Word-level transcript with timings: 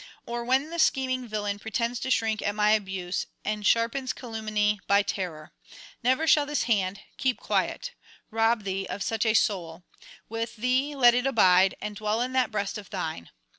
Or 0.25 0.43
when 0.43 0.71
the 0.71 0.79
scheming 0.79 1.27
villain 1.27 1.59
[407 1.59 1.95
443]pretends 1.99 2.01
to 2.01 2.09
shrink 2.09 2.41
at 2.41 2.55
my 2.55 2.71
abuse, 2.71 3.27
and 3.45 3.63
sharpens 3.63 4.13
calumny 4.13 4.79
by 4.87 5.03
terror! 5.03 5.53
never 6.03 6.25
shall 6.25 6.47
this 6.47 6.63
hand 6.63 7.01
keep 7.17 7.37
quiet! 7.39 7.91
rob 8.31 8.63
thee 8.63 8.87
of 8.87 9.03
such 9.03 9.27
a 9.27 9.35
soul; 9.35 9.83
with 10.27 10.55
thee 10.55 10.95
let 10.95 11.13
it 11.13 11.27
abide, 11.27 11.75
and 11.79 11.97
dwell 11.97 12.19
in 12.19 12.31
that 12.33 12.49
breast 12.49 12.79
of 12.79 12.89
thine. 12.89 13.29